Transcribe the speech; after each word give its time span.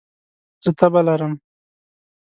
زه 0.63 0.69
تبه 0.79 1.01
لرم 1.07 1.33